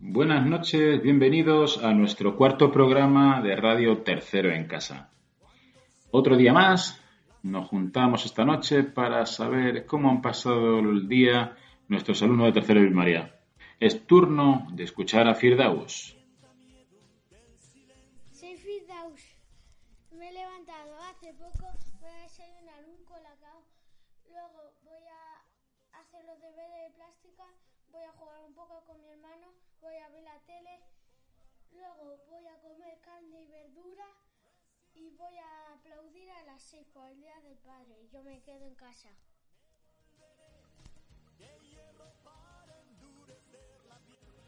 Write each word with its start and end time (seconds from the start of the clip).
Buenas 0.00 0.46
noches, 0.46 1.00
bienvenidos 1.02 1.84
a 1.84 1.92
nuestro 1.92 2.34
cuarto 2.36 2.72
programa 2.72 3.40
de 3.40 3.54
Radio 3.54 3.98
Tercero 3.98 4.50
en 4.50 4.66
Casa. 4.66 5.10
Otro 6.10 6.36
día 6.36 6.52
más, 6.52 7.00
nos 7.42 7.68
juntamos 7.68 8.24
esta 8.24 8.44
noche 8.44 8.82
para 8.82 9.26
saber 9.26 9.86
cómo 9.86 10.10
han 10.10 10.20
pasado 10.20 10.80
el 10.80 11.06
día 11.08 11.56
nuestros 11.88 12.22
alumnos 12.22 12.46
de 12.46 12.52
Tercero 12.52 12.80
de 12.80 12.90
María. 12.90 13.38
Es 13.78 14.06
turno 14.06 14.66
de 14.72 14.84
escuchar 14.84 15.28
a 15.28 15.34
Firdaus. 15.34 16.16
Soy 18.32 18.56
Firdaus. 18.56 19.22
Me 20.10 20.30
he 20.30 20.32
levantado 20.32 20.96
hace 21.10 21.32
poco, 21.34 21.70
voy 22.00 22.10
a 22.10 22.22
desayunar 22.22 22.84
un 22.88 23.04
colacao, 23.04 23.62
luego 24.28 24.72
voy 24.84 25.07
hacer 26.08 26.24
los 26.24 26.40
deberes 26.40 26.88
de 26.88 26.90
plástica, 26.94 27.44
voy 27.90 28.02
a 28.02 28.12
jugar 28.12 28.42
un 28.42 28.54
poco 28.54 28.82
con 28.86 29.00
mi 29.02 29.08
hermano, 29.08 29.52
voy 29.82 29.94
a 29.96 30.08
ver 30.08 30.22
la 30.22 30.40
tele, 30.46 30.80
luego 31.72 32.16
voy 32.30 32.46
a 32.46 32.58
comer 32.60 32.98
carne 33.00 33.42
y 33.42 33.46
verdura 33.46 34.06
y 34.94 35.10
voy 35.10 35.36
a 35.36 35.74
aplaudir 35.74 36.30
a 36.30 36.42
las 36.44 36.62
seis 36.62 36.86
por 36.94 37.06
el 37.10 37.20
Día 37.20 37.38
del 37.40 37.58
Padre. 37.58 38.08
Yo 38.10 38.22
me 38.22 38.40
quedo 38.40 38.64
en 38.66 38.74
casa. 38.74 39.10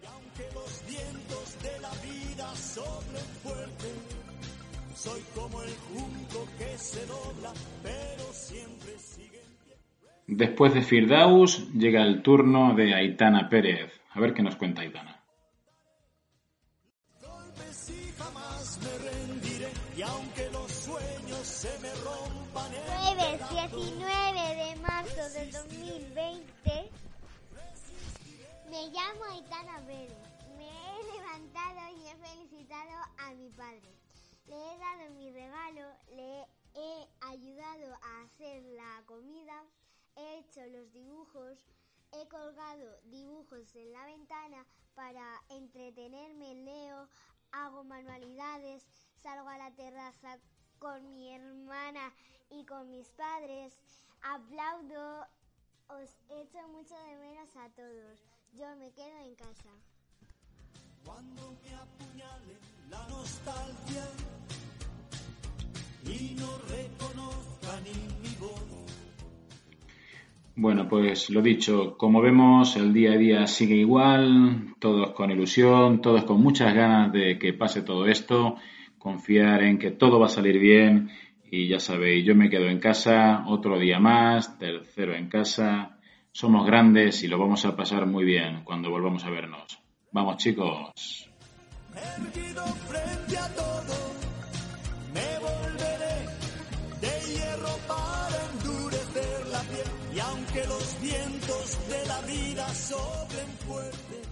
Y 0.00 0.06
aunque 0.06 0.52
los 0.52 0.86
vientos 0.86 1.62
de 1.62 1.80
la 1.80 1.90
vida 1.90 2.54
soplen 2.54 3.26
fuerte, 3.42 3.94
soy 4.94 5.22
como 5.34 5.60
el 5.62 5.76
junco 5.76 6.46
que 6.56 6.78
se 6.78 7.04
dobla, 7.06 7.52
pero 7.82 8.32
siempre 8.32 8.98
sigue. 9.00 9.37
Después 10.28 10.74
de 10.74 10.82
Firdaus 10.82 11.72
llega 11.72 12.02
el 12.02 12.20
turno 12.20 12.74
de 12.74 12.92
Aitana 12.92 13.48
Pérez. 13.48 13.98
A 14.10 14.20
ver 14.20 14.34
qué 14.34 14.42
nos 14.42 14.56
cuenta 14.56 14.82
Aitana. 14.82 15.24
Jueves 23.16 23.40
19 23.50 24.54
de 24.54 24.76
marzo 24.82 25.30
del 25.32 25.50
2020. 25.50 26.90
Me 28.70 28.82
llamo 28.90 29.24
Aitana 29.32 29.80
Pérez. 29.86 30.12
Me 30.58 30.68
he 30.68 31.04
levantado 31.16 31.80
y 31.96 32.06
he 32.06 32.14
felicitado 32.16 33.00
a 33.16 33.32
mi 33.32 33.48
padre. 33.48 33.94
Le 34.46 34.56
he 34.56 34.78
dado 34.78 35.10
mi 35.16 35.30
regalo, 35.30 35.88
le 36.14 36.44
he 36.74 37.08
ayudado 37.20 37.94
a 38.02 38.22
hacer 38.24 38.62
la 38.76 39.02
comida, 39.06 39.37
he 40.18 40.38
hecho 40.38 40.66
los 40.66 40.92
dibujos, 40.92 41.58
he 42.12 42.28
colgado 42.28 43.00
dibujos 43.04 43.74
en 43.76 43.92
la 43.92 44.04
ventana 44.04 44.66
para 44.94 45.42
entretenerme, 45.48 46.54
leo, 46.54 47.08
hago 47.52 47.84
manualidades, 47.84 48.86
salgo 49.22 49.48
a 49.48 49.58
la 49.58 49.74
terraza 49.74 50.38
con 50.78 51.10
mi 51.10 51.34
hermana 51.34 52.12
y 52.50 52.64
con 52.64 52.90
mis 52.90 53.08
padres, 53.10 53.76
aplaudo, 54.22 55.26
os 55.88 56.16
echo 56.28 56.66
mucho 56.68 56.94
de 56.94 57.16
menos 57.16 57.56
a 57.56 57.68
todos. 57.70 58.20
Yo 58.52 58.76
me 58.76 58.92
quedo 58.92 59.18
en 59.20 59.34
casa. 59.36 59.70
Cuando 61.04 61.52
me 61.52 61.68
Bueno, 70.60 70.88
pues 70.88 71.30
lo 71.30 71.40
dicho, 71.40 71.96
como 71.96 72.20
vemos, 72.20 72.74
el 72.74 72.92
día 72.92 73.12
a 73.12 73.16
día 73.16 73.46
sigue 73.46 73.76
igual, 73.76 74.74
todos 74.80 75.12
con 75.12 75.30
ilusión, 75.30 76.00
todos 76.00 76.24
con 76.24 76.42
muchas 76.42 76.74
ganas 76.74 77.12
de 77.12 77.38
que 77.38 77.52
pase 77.52 77.82
todo 77.82 78.08
esto, 78.08 78.56
confiar 78.98 79.62
en 79.62 79.78
que 79.78 79.92
todo 79.92 80.18
va 80.18 80.26
a 80.26 80.28
salir 80.28 80.58
bien 80.58 81.10
y 81.48 81.68
ya 81.68 81.78
sabéis, 81.78 82.26
yo 82.26 82.34
me 82.34 82.50
quedo 82.50 82.66
en 82.66 82.80
casa, 82.80 83.44
otro 83.46 83.78
día 83.78 84.00
más, 84.00 84.58
tercero 84.58 85.14
en 85.14 85.28
casa, 85.28 85.96
somos 86.32 86.66
grandes 86.66 87.22
y 87.22 87.28
lo 87.28 87.38
vamos 87.38 87.64
a 87.64 87.76
pasar 87.76 88.06
muy 88.06 88.24
bien 88.24 88.64
cuando 88.64 88.90
volvamos 88.90 89.24
a 89.24 89.30
vernos. 89.30 89.78
Vamos 90.10 90.38
chicos. 90.38 91.30
Y 100.14 100.20
aunque 100.20 100.64
los 100.66 101.00
vientos 101.00 101.78
de 101.88 102.06
la 102.06 102.20
vida 102.22 102.74
soplen 102.74 103.48
fuerte, 103.66 104.22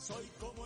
soy 0.00 0.28
como 0.38 0.59